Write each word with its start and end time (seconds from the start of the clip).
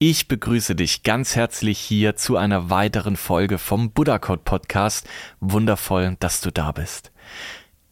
Ich 0.00 0.28
begrüße 0.28 0.76
dich 0.76 1.02
ganz 1.02 1.34
herzlich 1.34 1.76
hier 1.76 2.14
zu 2.14 2.36
einer 2.36 2.70
weiteren 2.70 3.16
Folge 3.16 3.58
vom 3.58 3.90
Buddha 3.90 4.20
Code 4.20 4.42
Podcast. 4.44 5.08
Wundervoll, 5.40 6.16
dass 6.20 6.40
du 6.40 6.52
da 6.52 6.70
bist. 6.70 7.10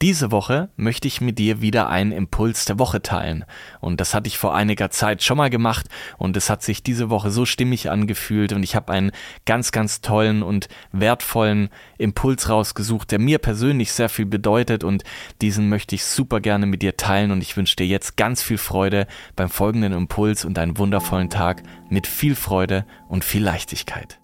Diese 0.03 0.31
Woche 0.31 0.69
möchte 0.77 1.09
ich 1.09 1.23
mit 1.23 1.39
dir 1.39 1.63
wieder 1.63 1.89
einen 1.89 2.13
Impuls 2.13 2.67
der 2.67 2.79
Woche 2.79 3.01
teilen. 3.01 3.47
Und 3.81 3.99
das 3.99 4.13
hatte 4.13 4.29
ich 4.29 4.37
vor 4.37 4.55
einiger 4.55 4.91
Zeit 4.91 5.23
schon 5.23 5.39
mal 5.39 5.49
gemacht 5.49 5.87
und 6.19 6.37
es 6.37 6.51
hat 6.51 6.63
sich 6.63 6.83
diese 6.83 7.09
Woche 7.09 7.31
so 7.31 7.47
stimmig 7.47 7.89
angefühlt 7.89 8.53
und 8.53 8.63
ich 8.63 8.77
habe 8.77 8.93
einen 8.93 9.11
ganz, 9.47 9.73
ganz 9.73 10.03
tollen 10.03 10.43
und 10.43 10.69
wertvollen 10.93 11.71
Impuls 11.97 12.51
rausgesucht, 12.51 13.11
der 13.11 13.19
mir 13.19 13.39
persönlich 13.39 13.91
sehr 13.91 14.11
viel 14.11 14.27
bedeutet 14.27 14.85
und 14.85 15.03
diesen 15.41 15.71
möchte 15.71 15.95
ich 15.95 16.05
super 16.05 16.41
gerne 16.41 16.67
mit 16.67 16.83
dir 16.83 16.99
teilen 16.99 17.31
und 17.31 17.41
ich 17.41 17.57
wünsche 17.57 17.77
dir 17.77 17.87
jetzt 17.87 18.19
ganz 18.19 18.43
viel 18.43 18.59
Freude 18.59 19.07
beim 19.35 19.49
folgenden 19.49 19.95
Impuls 19.95 20.45
und 20.45 20.59
einen 20.59 20.77
wundervollen 20.77 21.31
Tag 21.31 21.63
mit 21.89 22.07
viel 22.07 22.35
Freude 22.35 22.85
und 23.09 23.25
viel 23.25 23.43
Leichtigkeit. 23.43 24.19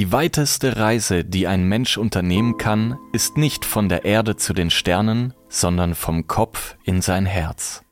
Die 0.00 0.12
weiteste 0.12 0.78
Reise, 0.78 1.26
die 1.26 1.46
ein 1.46 1.64
Mensch 1.64 1.98
unternehmen 1.98 2.56
kann, 2.56 2.96
ist 3.12 3.36
nicht 3.36 3.66
von 3.66 3.90
der 3.90 4.06
Erde 4.06 4.34
zu 4.34 4.54
den 4.54 4.70
Sternen, 4.70 5.34
sondern 5.50 5.94
vom 5.94 6.26
Kopf 6.26 6.78
in 6.84 7.02
sein 7.02 7.26
Herz. 7.26 7.84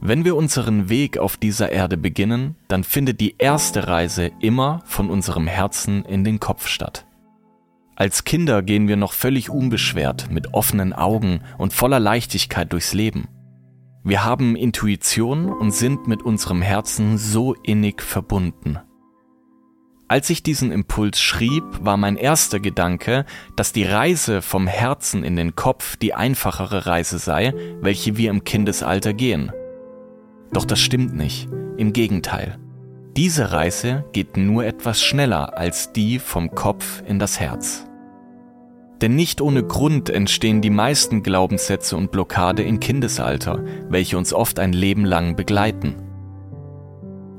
Wenn 0.00 0.24
wir 0.24 0.34
unseren 0.34 0.88
Weg 0.88 1.18
auf 1.18 1.36
dieser 1.36 1.70
Erde 1.70 1.98
beginnen, 1.98 2.56
dann 2.68 2.84
findet 2.84 3.20
die 3.20 3.34
erste 3.36 3.86
Reise 3.86 4.30
immer 4.40 4.80
von 4.86 5.10
unserem 5.10 5.46
Herzen 5.46 6.06
in 6.06 6.24
den 6.24 6.40
Kopf 6.40 6.66
statt. 6.66 7.04
Als 7.94 8.24
Kinder 8.24 8.62
gehen 8.62 8.88
wir 8.88 8.96
noch 8.96 9.12
völlig 9.12 9.50
unbeschwert, 9.50 10.30
mit 10.30 10.54
offenen 10.54 10.94
Augen 10.94 11.42
und 11.58 11.74
voller 11.74 12.00
Leichtigkeit 12.00 12.72
durchs 12.72 12.94
Leben. 12.94 13.28
Wir 14.04 14.24
haben 14.24 14.56
Intuition 14.56 15.52
und 15.52 15.70
sind 15.70 16.08
mit 16.08 16.22
unserem 16.22 16.62
Herzen 16.62 17.18
so 17.18 17.52
innig 17.62 18.00
verbunden. 18.00 18.78
Als 20.12 20.28
ich 20.28 20.42
diesen 20.42 20.72
Impuls 20.72 21.22
schrieb, 21.22 21.64
war 21.80 21.96
mein 21.96 22.18
erster 22.18 22.60
Gedanke, 22.60 23.24
dass 23.56 23.72
die 23.72 23.84
Reise 23.84 24.42
vom 24.42 24.66
Herzen 24.66 25.24
in 25.24 25.36
den 25.36 25.56
Kopf 25.56 25.96
die 25.96 26.12
einfachere 26.12 26.84
Reise 26.84 27.18
sei, 27.18 27.54
welche 27.80 28.18
wir 28.18 28.28
im 28.28 28.44
Kindesalter 28.44 29.14
gehen. 29.14 29.52
Doch 30.52 30.66
das 30.66 30.80
stimmt 30.80 31.16
nicht, 31.16 31.48
im 31.78 31.94
Gegenteil. 31.94 32.58
Diese 33.16 33.52
Reise 33.52 34.04
geht 34.12 34.36
nur 34.36 34.66
etwas 34.66 35.02
schneller 35.02 35.56
als 35.56 35.94
die 35.94 36.18
vom 36.18 36.50
Kopf 36.50 37.02
in 37.06 37.18
das 37.18 37.40
Herz. 37.40 37.86
Denn 39.00 39.16
nicht 39.16 39.40
ohne 39.40 39.62
Grund 39.62 40.10
entstehen 40.10 40.60
die 40.60 40.68
meisten 40.68 41.22
Glaubenssätze 41.22 41.96
und 41.96 42.12
Blockade 42.12 42.62
im 42.62 42.80
Kindesalter, 42.80 43.64
welche 43.88 44.18
uns 44.18 44.34
oft 44.34 44.58
ein 44.58 44.74
Leben 44.74 45.06
lang 45.06 45.36
begleiten. 45.36 46.11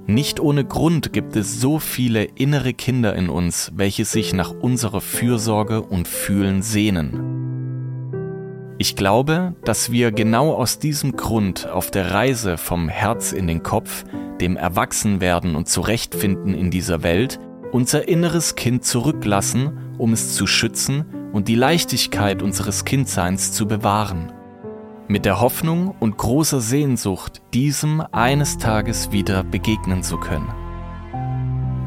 Nicht 0.06 0.41
ohne 0.41 0.66
Grund 0.66 1.14
gibt 1.14 1.38
es 1.38 1.62
so 1.62 1.80
viele 1.80 2.25
innere 2.25 2.74
Kinder 2.74 3.16
in 3.16 3.30
uns, 3.30 3.72
welche 3.75 4.03
sich 4.03 4.34
nach 4.34 4.52
unserer 4.52 5.00
Fürsorge 5.00 5.81
und 5.81 6.09
Fühlen 6.09 6.62
sehnen. 6.62 8.34
Ich 8.78 8.97
glaube, 8.97 9.56
dass 9.64 9.94
wir 9.94 10.12
genau 10.12 10.53
aus 10.53 10.78
diesem 10.78 11.16
Grund 11.16 11.69
auf 11.69 11.90
der 11.90 12.12
Reise 12.12 12.58
vom 12.58 12.90
Herz 12.90 13.31
in 13.31 13.47
den 13.47 13.64
Kopf, 13.64 14.03
dem 14.41 14.58
Erwachsenwerden 14.58 15.56
und 15.56 15.69
Zurechtfinden 15.69 16.53
in 16.53 16.70
dieser 16.70 17.02
Welt, 17.03 17.40
unser 17.72 18.06
inneres 18.06 18.56
Kind 18.56 18.84
zurücklassen, 18.84 19.96
um 19.97 20.12
es 20.12 20.35
zu 20.35 20.47
schützen 20.47 21.06
und 21.31 21.47
die 21.47 21.56
Leichtigkeit 21.56 22.41
unseres 22.41 22.84
Kindseins 22.84 23.53
zu 23.53 23.68
bewahren 23.70 24.34
mit 25.13 25.25
der 25.25 25.40
Hoffnung 25.40 25.94
und 26.00 26.18
großer 26.18 26.59
Sehnsucht, 26.59 27.44
diesem 27.53 28.01
eines 28.12 28.57
Tages 28.57 29.12
wieder 29.12 29.44
begegnen 29.44 30.01
zu 30.01 30.18
können. 30.18 30.51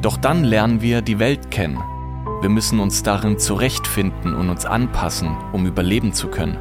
Doch 0.01 0.17
dann 0.17 0.45
lernen 0.45 0.81
wir 0.81 1.03
die 1.03 1.19
Welt 1.19 1.51
kennen. 1.51 1.83
Wir 2.41 2.49
müssen 2.49 2.79
uns 2.79 3.03
darin 3.03 3.37
zurechtfinden 3.37 4.33
und 4.33 4.49
uns 4.49 4.65
anpassen, 4.65 5.37
um 5.53 5.67
überleben 5.67 6.13
zu 6.13 6.29
können. 6.29 6.57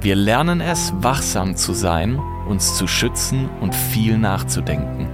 Wir 0.00 0.16
lernen 0.16 0.62
es, 0.62 0.94
wachsam 1.02 1.54
zu 1.54 1.74
sein, 1.74 2.18
uns 2.48 2.74
zu 2.78 2.86
schützen 2.86 3.50
und 3.60 3.74
viel 3.74 4.16
nachzudenken. 4.16 5.06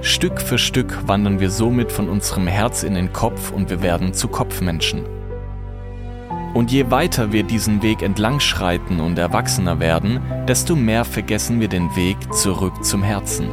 Stück 0.00 0.42
für 0.42 0.58
Stück 0.58 1.06
wandern 1.06 1.38
wir 1.38 1.52
somit 1.52 1.92
von 1.92 2.08
unserem 2.08 2.48
Herz 2.48 2.82
in 2.82 2.94
den 2.94 3.12
Kopf 3.12 3.52
und 3.52 3.70
wir 3.70 3.80
werden 3.80 4.12
zu 4.12 4.26
Kopfmenschen. 4.26 5.19
Und 6.52 6.72
je 6.72 6.90
weiter 6.90 7.32
wir 7.32 7.44
diesen 7.44 7.82
Weg 7.82 8.02
entlang 8.02 8.40
schreiten 8.40 9.00
und 9.00 9.18
erwachsener 9.18 9.78
werden, 9.78 10.20
desto 10.48 10.74
mehr 10.74 11.04
vergessen 11.04 11.60
wir 11.60 11.68
den 11.68 11.94
Weg 11.94 12.16
zurück 12.34 12.84
zum 12.84 13.02
Herzen. 13.02 13.48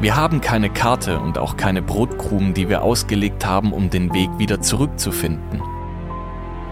Wir 0.00 0.16
haben 0.16 0.40
keine 0.40 0.70
Karte 0.70 1.18
und 1.20 1.36
auch 1.36 1.56
keine 1.56 1.82
Brotkrumen, 1.82 2.54
die 2.54 2.68
wir 2.68 2.82
ausgelegt 2.82 3.44
haben, 3.44 3.72
um 3.72 3.90
den 3.90 4.14
Weg 4.14 4.30
wieder 4.38 4.60
zurückzufinden. 4.60 5.60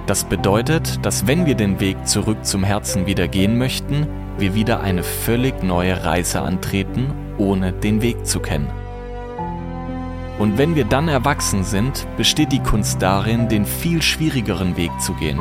Das 0.07 0.25
bedeutet, 0.25 1.05
dass 1.05 1.27
wenn 1.27 1.45
wir 1.45 1.55
den 1.55 1.81
Weg 1.81 2.09
zurück 2.09 2.47
zum 2.47 2.65
Herzen 2.65 3.05
wieder 3.05 3.29
gehen 3.29 3.59
möchten, 3.59 4.07
wir 4.39 4.55
wieder 4.55 4.81
eine 4.81 5.03
völlig 5.03 5.63
neue 5.63 6.05
Reise 6.05 6.41
antreten, 6.41 7.13
ohne 7.37 7.73
den 7.73 8.01
Weg 8.01 8.25
zu 8.27 8.41
kennen. 8.41 8.78
Und 10.39 10.57
wenn 10.57 10.77
wir 10.77 10.85
dann 10.85 11.09
erwachsen 11.09 11.65
sind, 11.65 12.07
besteht 12.17 12.53
die 12.53 12.63
Kunst 12.63 13.03
darin, 13.03 13.49
den 13.49 13.67
viel 13.67 14.03
schwierigeren 14.03 14.77
Weg 14.77 14.93
zu 15.01 15.15
gehen, 15.15 15.41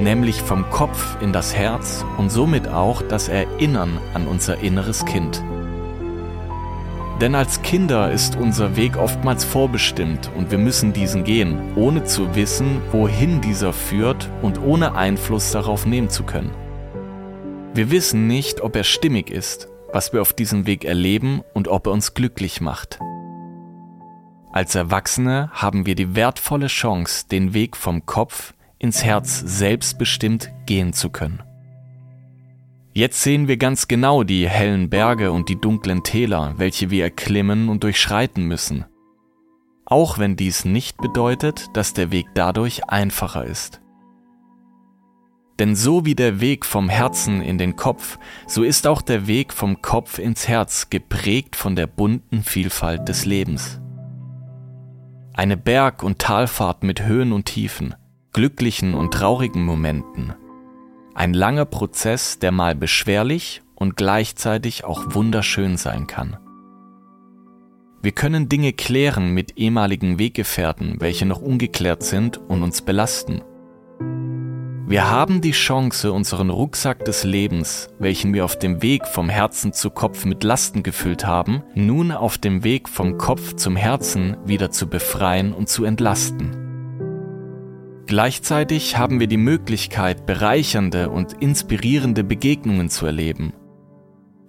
nämlich 0.00 0.40
vom 0.40 0.68
Kopf 0.70 1.16
in 1.20 1.32
das 1.32 1.54
Herz 1.54 2.04
und 2.16 2.30
somit 2.30 2.68
auch 2.68 3.02
das 3.02 3.28
Erinnern 3.28 3.98
an 4.14 4.26
unser 4.26 4.58
inneres 4.58 5.04
Kind. 5.04 5.42
Denn 7.20 7.34
als 7.34 7.60
Kinder 7.60 8.10
ist 8.10 8.36
unser 8.36 8.76
Weg 8.76 8.96
oftmals 8.96 9.44
vorbestimmt 9.44 10.30
und 10.38 10.50
wir 10.50 10.56
müssen 10.56 10.94
diesen 10.94 11.22
gehen, 11.22 11.58
ohne 11.76 12.04
zu 12.04 12.34
wissen, 12.34 12.80
wohin 12.92 13.42
dieser 13.42 13.74
führt 13.74 14.30
und 14.40 14.62
ohne 14.62 14.94
Einfluss 14.94 15.50
darauf 15.50 15.84
nehmen 15.84 16.08
zu 16.08 16.22
können. 16.22 16.54
Wir 17.74 17.90
wissen 17.90 18.26
nicht, 18.26 18.62
ob 18.62 18.74
er 18.74 18.84
stimmig 18.84 19.30
ist, 19.30 19.68
was 19.92 20.14
wir 20.14 20.22
auf 20.22 20.32
diesem 20.32 20.66
Weg 20.66 20.86
erleben 20.86 21.42
und 21.52 21.68
ob 21.68 21.86
er 21.88 21.92
uns 21.92 22.14
glücklich 22.14 22.62
macht. 22.62 22.98
Als 24.52 24.74
Erwachsene 24.74 25.50
haben 25.52 25.86
wir 25.86 25.94
die 25.94 26.16
wertvolle 26.16 26.66
Chance, 26.66 27.26
den 27.30 27.54
Weg 27.54 27.76
vom 27.76 28.04
Kopf 28.04 28.52
ins 28.78 29.04
Herz 29.04 29.38
selbstbestimmt 29.38 30.50
gehen 30.66 30.92
zu 30.92 31.10
können. 31.10 31.42
Jetzt 32.92 33.22
sehen 33.22 33.46
wir 33.46 33.56
ganz 33.56 33.86
genau 33.86 34.24
die 34.24 34.48
hellen 34.48 34.90
Berge 34.90 35.30
und 35.30 35.48
die 35.48 35.60
dunklen 35.60 36.02
Täler, 36.02 36.54
welche 36.56 36.90
wir 36.90 37.04
erklimmen 37.04 37.68
und 37.68 37.84
durchschreiten 37.84 38.44
müssen. 38.44 38.84
Auch 39.84 40.18
wenn 40.18 40.34
dies 40.34 40.64
nicht 40.64 40.96
bedeutet, 40.98 41.68
dass 41.74 41.94
der 41.94 42.10
Weg 42.10 42.26
dadurch 42.34 42.88
einfacher 42.88 43.44
ist. 43.44 43.80
Denn 45.60 45.76
so 45.76 46.04
wie 46.04 46.16
der 46.16 46.40
Weg 46.40 46.64
vom 46.64 46.88
Herzen 46.88 47.42
in 47.42 47.58
den 47.58 47.76
Kopf, 47.76 48.18
so 48.48 48.64
ist 48.64 48.86
auch 48.88 49.02
der 49.02 49.28
Weg 49.28 49.52
vom 49.52 49.82
Kopf 49.82 50.18
ins 50.18 50.48
Herz 50.48 50.90
geprägt 50.90 51.54
von 51.54 51.76
der 51.76 51.86
bunten 51.86 52.42
Vielfalt 52.42 53.08
des 53.08 53.24
Lebens. 53.26 53.80
Eine 55.40 55.56
Berg- 55.56 56.02
und 56.02 56.18
Talfahrt 56.18 56.82
mit 56.82 57.06
Höhen 57.06 57.32
und 57.32 57.46
Tiefen, 57.46 57.94
glücklichen 58.34 58.92
und 58.92 59.14
traurigen 59.14 59.64
Momenten. 59.64 60.34
Ein 61.14 61.32
langer 61.32 61.64
Prozess, 61.64 62.38
der 62.38 62.52
mal 62.52 62.74
beschwerlich 62.74 63.62
und 63.74 63.96
gleichzeitig 63.96 64.84
auch 64.84 65.14
wunderschön 65.14 65.78
sein 65.78 66.06
kann. 66.06 66.36
Wir 68.02 68.12
können 68.12 68.50
Dinge 68.50 68.74
klären 68.74 69.32
mit 69.32 69.56
ehemaligen 69.56 70.18
Weggefährten, 70.18 71.00
welche 71.00 71.24
noch 71.24 71.40
ungeklärt 71.40 72.02
sind 72.02 72.36
und 72.36 72.62
uns 72.62 72.82
belasten. 72.82 73.40
Wir 74.90 75.08
haben 75.08 75.40
die 75.40 75.52
Chance, 75.52 76.10
unseren 76.10 76.50
Rucksack 76.50 77.04
des 77.04 77.22
Lebens, 77.22 77.90
welchen 78.00 78.34
wir 78.34 78.44
auf 78.44 78.58
dem 78.58 78.82
Weg 78.82 79.06
vom 79.06 79.28
Herzen 79.28 79.72
zu 79.72 79.88
Kopf 79.88 80.24
mit 80.24 80.42
Lasten 80.42 80.82
gefüllt 80.82 81.24
haben, 81.24 81.62
nun 81.76 82.10
auf 82.10 82.38
dem 82.38 82.64
Weg 82.64 82.88
vom 82.88 83.16
Kopf 83.16 83.54
zum 83.54 83.76
Herzen 83.76 84.36
wieder 84.44 84.72
zu 84.72 84.88
befreien 84.88 85.52
und 85.52 85.68
zu 85.68 85.84
entlasten. 85.84 86.56
Gleichzeitig 88.06 88.98
haben 88.98 89.20
wir 89.20 89.28
die 89.28 89.36
Möglichkeit, 89.36 90.26
bereichernde 90.26 91.08
und 91.08 91.34
inspirierende 91.34 92.24
Begegnungen 92.24 92.90
zu 92.90 93.06
erleben. 93.06 93.52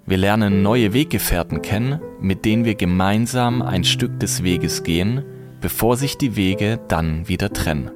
Wir 0.08 0.18
lernen 0.18 0.64
neue 0.64 0.92
Weggefährten 0.92 1.62
kennen, 1.62 2.02
mit 2.20 2.46
denen 2.46 2.66
wir 2.66 2.74
gemeinsam 2.74 3.62
ein 3.62 3.84
Stück 3.84 4.20
des 4.20 4.42
Weges 4.42 4.82
gehen, 4.82 5.24
bevor 5.62 5.98
sich 5.98 6.18
die 6.18 6.36
Wege 6.36 6.80
dann 6.88 7.28
wieder 7.28 7.54
trennen. 7.54 7.92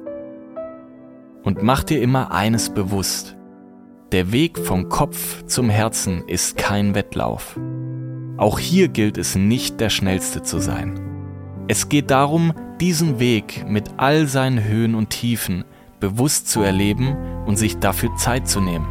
Und 1.46 1.62
mach 1.62 1.84
dir 1.84 2.02
immer 2.02 2.32
eines 2.32 2.70
bewusst. 2.70 3.36
Der 4.10 4.32
Weg 4.32 4.58
vom 4.58 4.88
Kopf 4.88 5.44
zum 5.46 5.70
Herzen 5.70 6.24
ist 6.26 6.56
kein 6.56 6.96
Wettlauf. 6.96 7.56
Auch 8.36 8.58
hier 8.58 8.88
gilt 8.88 9.16
es 9.16 9.36
nicht 9.36 9.78
der 9.78 9.88
Schnellste 9.88 10.42
zu 10.42 10.58
sein. 10.58 10.98
Es 11.68 11.88
geht 11.88 12.10
darum, 12.10 12.52
diesen 12.80 13.20
Weg 13.20 13.64
mit 13.68 13.90
all 13.96 14.26
seinen 14.26 14.64
Höhen 14.64 14.96
und 14.96 15.10
Tiefen 15.10 15.64
bewusst 16.00 16.48
zu 16.48 16.62
erleben 16.62 17.16
und 17.46 17.54
sich 17.54 17.78
dafür 17.78 18.10
Zeit 18.16 18.48
zu 18.48 18.60
nehmen. 18.60 18.88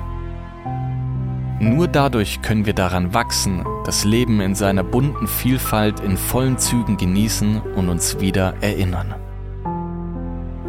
Nur 1.60 1.90
dadurch 1.90 2.42
können 2.42 2.66
wir 2.66 2.74
daran 2.74 3.14
wachsen, 3.14 3.66
das 3.84 4.06
Leben 4.06 4.40
in 4.40 4.56
seiner 4.56 4.86
bunten 4.86 5.28
Vielfalt 5.28 6.00
in 6.00 6.16
vollen 6.16 6.58
Zügen 6.58 6.96
genießen 6.96 7.62
und 7.76 7.90
uns 7.90 8.22
wieder 8.22 8.54
erinnern. 8.62 9.14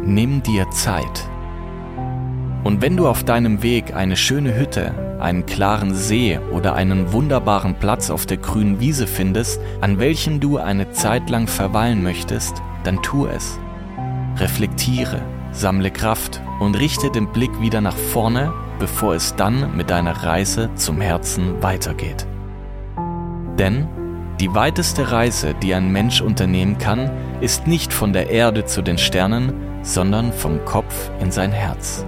Nimm 0.03 0.43
dir 0.43 0.69
Zeit. 0.71 1.29
Und 2.67 2.81
wenn 2.81 2.97
du 2.97 3.07
auf 3.07 3.23
deinem 3.23 3.63
Weg 3.63 3.95
eine 3.95 4.17
schöne 4.17 4.53
Hütte, 4.53 4.93
einen 5.21 5.45
klaren 5.45 5.95
See 5.95 6.37
oder 6.51 6.75
einen 6.75 7.13
wunderbaren 7.13 7.75
Platz 7.75 8.09
auf 8.09 8.25
der 8.25 8.35
grünen 8.35 8.81
Wiese 8.81 9.07
findest, 9.07 9.61
an 9.79 9.99
welchem 9.99 10.41
du 10.41 10.57
eine 10.57 10.91
Zeit 10.91 11.29
lang 11.29 11.47
verweilen 11.47 12.03
möchtest, 12.03 12.61
dann 12.83 13.01
tu 13.01 13.25
es. 13.25 13.57
Reflektiere, 14.35 15.21
sammle 15.53 15.91
Kraft 15.91 16.41
und 16.59 16.77
richte 16.77 17.09
den 17.09 17.31
Blick 17.31 17.57
wieder 17.61 17.79
nach 17.79 17.95
vorne, 17.95 18.51
bevor 18.79 19.15
es 19.15 19.33
dann 19.37 19.77
mit 19.77 19.89
deiner 19.89 20.25
Reise 20.25 20.69
zum 20.75 20.99
Herzen 20.99 21.63
weitergeht. 21.63 22.27
Denn 23.57 23.87
die 24.41 24.53
weiteste 24.53 25.09
Reise, 25.13 25.53
die 25.63 25.73
ein 25.73 25.89
Mensch 25.93 26.19
unternehmen 26.19 26.77
kann, 26.77 27.09
ist 27.39 27.65
nicht 27.65 27.93
von 27.93 28.11
der 28.11 28.29
Erde 28.29 28.65
zu 28.65 28.81
den 28.81 28.97
Sternen, 28.97 29.53
sondern 29.83 30.33
vom 30.33 30.65
Kopf 30.65 31.11
in 31.21 31.31
sein 31.31 31.53
Herz. 31.53 32.05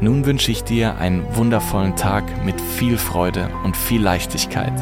Nun 0.00 0.26
wünsche 0.26 0.50
ich 0.50 0.64
dir 0.64 0.96
einen 0.98 1.24
wundervollen 1.34 1.96
Tag 1.96 2.24
mit 2.44 2.60
viel 2.60 2.98
Freude 2.98 3.48
und 3.64 3.76
viel 3.76 4.02
Leichtigkeit. 4.02 4.72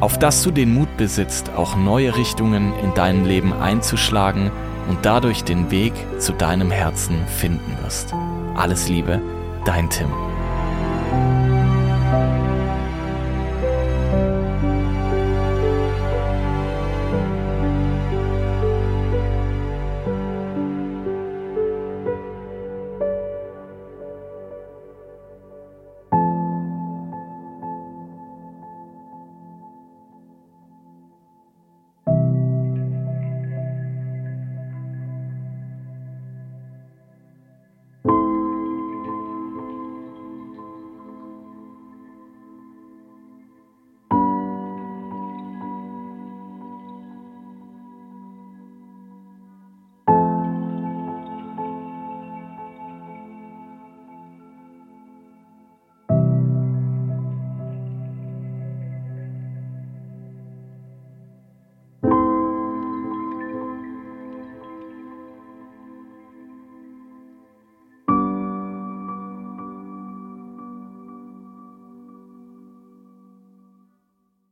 Auf 0.00 0.18
dass 0.18 0.42
du 0.42 0.50
den 0.50 0.74
Mut 0.74 0.96
besitzt, 0.96 1.50
auch 1.56 1.76
neue 1.76 2.16
Richtungen 2.16 2.72
in 2.82 2.92
deinem 2.94 3.24
Leben 3.24 3.52
einzuschlagen 3.52 4.50
und 4.88 4.98
dadurch 5.02 5.44
den 5.44 5.70
Weg 5.70 5.92
zu 6.18 6.32
deinem 6.32 6.70
Herzen 6.70 7.16
finden 7.38 7.76
wirst. 7.82 8.12
Alles 8.54 8.88
Liebe, 8.88 9.20
dein 9.64 9.88
Tim. 9.90 10.08